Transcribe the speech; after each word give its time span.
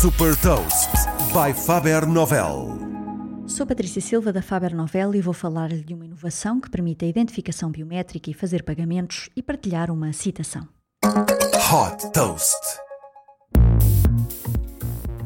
Super 0.00 0.34
Toast 0.36 0.88
by 1.34 1.52
Faber 1.52 2.06
Novel. 2.06 2.78
Sou 3.46 3.66
Patrícia 3.66 4.00
Silva 4.00 4.32
da 4.32 4.40
Faber 4.40 4.74
Novel 4.74 5.14
e 5.14 5.20
vou 5.20 5.34
falar-lhe 5.34 5.84
de 5.84 5.92
uma 5.92 6.06
inovação 6.06 6.58
que 6.58 6.70
permite 6.70 7.04
a 7.04 7.08
identificação 7.08 7.70
biométrica 7.70 8.30
e 8.30 8.32
fazer 8.32 8.62
pagamentos 8.62 9.28
e 9.36 9.42
partilhar 9.42 9.90
uma 9.90 10.10
citação. 10.14 10.66
Hot 11.04 12.10
Toast. 12.14 12.79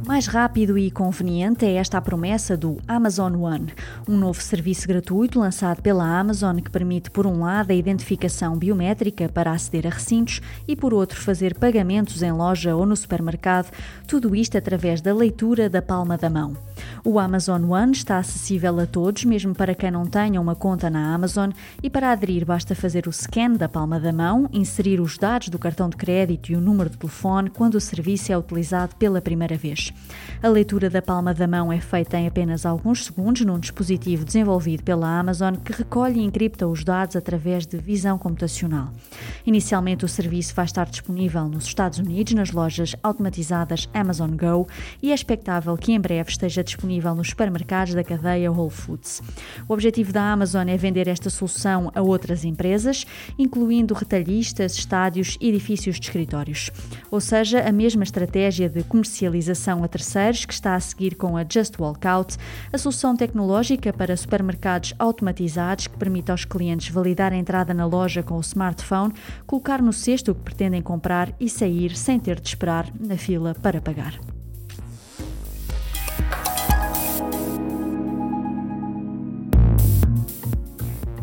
Mais 0.06 0.26
rápido 0.26 0.76
e 0.76 0.90
conveniente 0.90 1.64
é 1.64 1.76
esta 1.76 1.96
a 1.96 2.00
promessa 2.00 2.58
do 2.58 2.76
Amazon 2.86 3.36
One, 3.36 3.72
um 4.06 4.18
novo 4.18 4.38
serviço 4.38 4.86
gratuito 4.86 5.40
lançado 5.40 5.80
pela 5.80 6.18
Amazon 6.18 6.58
que 6.58 6.70
permite, 6.70 7.10
por 7.10 7.26
um 7.26 7.40
lado, 7.40 7.70
a 7.70 7.74
identificação 7.74 8.54
biométrica 8.54 9.30
para 9.30 9.52
aceder 9.52 9.86
a 9.86 9.90
recintos 9.90 10.42
e, 10.68 10.76
por 10.76 10.92
outro, 10.92 11.18
fazer 11.18 11.54
pagamentos 11.54 12.22
em 12.22 12.32
loja 12.32 12.76
ou 12.76 12.84
no 12.84 12.94
supermercado, 12.94 13.72
tudo 14.06 14.36
isto 14.36 14.58
através 14.58 15.00
da 15.00 15.14
leitura 15.14 15.70
da 15.70 15.80
palma 15.80 16.18
da 16.18 16.28
mão. 16.28 16.54
O 17.06 17.18
Amazon 17.18 17.70
One 17.70 17.92
está 17.92 18.16
acessível 18.16 18.80
a 18.80 18.86
todos, 18.86 19.26
mesmo 19.26 19.54
para 19.54 19.74
quem 19.74 19.90
não 19.90 20.06
tenha 20.06 20.40
uma 20.40 20.56
conta 20.56 20.88
na 20.88 21.14
Amazon, 21.14 21.50
e 21.82 21.90
para 21.90 22.10
aderir 22.10 22.46
basta 22.46 22.74
fazer 22.74 23.06
o 23.06 23.12
scan 23.12 23.50
da 23.50 23.68
palma 23.68 24.00
da 24.00 24.10
mão, 24.10 24.48
inserir 24.50 25.02
os 25.02 25.18
dados 25.18 25.50
do 25.50 25.58
cartão 25.58 25.90
de 25.90 25.98
crédito 25.98 26.50
e 26.50 26.56
o 26.56 26.62
número 26.62 26.88
de 26.88 26.96
telefone 26.96 27.50
quando 27.50 27.74
o 27.74 27.80
serviço 27.80 28.32
é 28.32 28.38
utilizado 28.38 28.96
pela 28.96 29.20
primeira 29.20 29.54
vez. 29.54 29.92
A 30.42 30.48
leitura 30.48 30.88
da 30.88 31.02
palma 31.02 31.34
da 31.34 31.46
mão 31.46 31.70
é 31.70 31.78
feita 31.78 32.16
em 32.16 32.26
apenas 32.26 32.64
alguns 32.64 33.04
segundos 33.04 33.42
num 33.42 33.58
dispositivo 33.58 34.24
desenvolvido 34.24 34.82
pela 34.82 35.18
Amazon 35.18 35.56
que 35.56 35.72
recolhe 35.72 36.20
e 36.20 36.24
encripta 36.24 36.66
os 36.66 36.82
dados 36.84 37.16
através 37.16 37.66
de 37.66 37.76
visão 37.76 38.16
computacional. 38.16 38.90
Inicialmente, 39.44 40.06
o 40.06 40.08
serviço 40.08 40.54
vai 40.54 40.64
estar 40.64 40.86
disponível 40.86 41.46
nos 41.50 41.66
Estados 41.66 41.98
Unidos 41.98 42.32
nas 42.32 42.50
lojas 42.50 42.96
automatizadas 43.02 43.90
Amazon 43.92 44.30
Go 44.30 44.66
e 45.02 45.10
é 45.12 45.14
expectável 45.14 45.76
que 45.76 45.92
em 45.92 46.00
breve 46.00 46.30
esteja 46.30 46.64
disponível 46.64 46.93
disponível 46.94 47.14
nos 47.14 47.28
supermercados 47.28 47.94
da 47.94 48.04
cadeia 48.04 48.50
Whole 48.50 48.70
Foods. 48.70 49.22
O 49.68 49.72
objetivo 49.72 50.12
da 50.12 50.32
Amazon 50.32 50.68
é 50.68 50.76
vender 50.76 51.08
esta 51.08 51.28
solução 51.28 51.90
a 51.94 52.00
outras 52.00 52.44
empresas, 52.44 53.04
incluindo 53.38 53.94
retalhistas, 53.94 54.76
estádios 54.76 55.36
e 55.40 55.48
edifícios 55.48 55.98
de 55.98 56.06
escritórios. 56.06 56.70
Ou 57.10 57.20
seja, 57.20 57.60
a 57.60 57.72
mesma 57.72 58.04
estratégia 58.04 58.68
de 58.68 58.82
comercialização 58.84 59.82
a 59.82 59.88
terceiros 59.88 60.44
que 60.44 60.54
está 60.54 60.74
a 60.74 60.80
seguir 60.80 61.16
com 61.16 61.36
a 61.36 61.44
Just 61.48 61.78
Walkout, 61.78 62.36
a 62.72 62.78
solução 62.78 63.16
tecnológica 63.16 63.92
para 63.92 64.16
supermercados 64.16 64.94
automatizados 64.98 65.86
que 65.86 65.96
permite 65.96 66.30
aos 66.30 66.44
clientes 66.44 66.88
validar 66.88 67.32
a 67.32 67.36
entrada 67.36 67.74
na 67.74 67.86
loja 67.86 68.22
com 68.22 68.36
o 68.36 68.40
smartphone, 68.40 69.12
colocar 69.46 69.82
no 69.82 69.92
cesto 69.92 70.32
o 70.32 70.34
que 70.34 70.42
pretendem 70.42 70.82
comprar 70.82 71.34
e 71.40 71.48
sair 71.48 71.96
sem 71.96 72.20
ter 72.20 72.40
de 72.40 72.48
esperar 72.48 72.86
na 73.00 73.16
fila 73.16 73.54
para 73.54 73.80
pagar. 73.80 74.33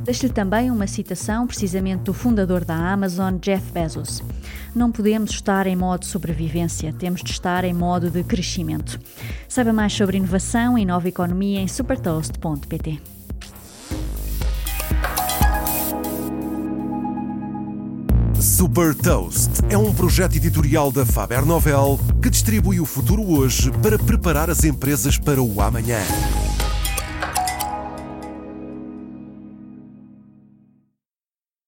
Deixo-lhe 0.04 0.34
também 0.34 0.72
uma 0.72 0.88
citação, 0.88 1.46
precisamente 1.46 2.04
do 2.04 2.14
fundador 2.14 2.66
da 2.66 2.76
Amazon, 2.76 3.38
Jeff 3.38 3.72
Bezos. 3.72 4.24
Não 4.74 4.92
podemos 4.92 5.32
estar 5.32 5.68
em 5.68 5.76
modo 5.76 6.06
sobrevivência, 6.06 6.92
temos 6.94 7.22
de 7.22 7.32
estar 7.32 7.64
em 7.64 7.74
modo 7.74 8.10
de 8.10 8.24
crescimento. 8.24 9.00
Saiba 9.48 9.72
mais 9.72 9.94
sobre 9.94 10.18
inovação 10.18 10.78
e 10.78 10.86
nova 10.86 11.08
economia 11.08 11.60
em 11.60 11.68
supertoast.pt. 11.68 13.00
Super 18.42 18.96
Toast 18.96 19.52
é 19.70 19.78
um 19.78 19.94
projeto 19.94 20.36
editorial 20.36 20.92
da 20.92 21.06
Faber 21.06 21.46
Novel 21.46 22.00
que 22.22 22.30
distribui 22.30 22.80
o 22.80 22.86
futuro 22.86 23.22
hoje 23.22 23.72
para 23.84 24.00
preparar 24.00 24.50
as 24.50 24.64
empresas 24.64 25.18
para 25.18 25.42
o 25.42 25.62
amanhã. 25.62 26.00